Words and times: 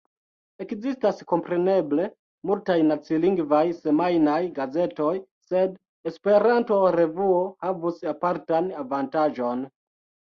Ekzistas 0.63 1.19
kompreneble 1.31 2.05
multaj 2.49 2.77
nacilingvaj 2.87 3.59
semajnaj 3.81 4.39
gazetoj, 4.55 5.11
sed 5.51 5.75
Esperanto-revuo 6.13 7.37
havus 7.67 8.01
apartan 8.13 8.71
avantaĝon. 8.85 9.63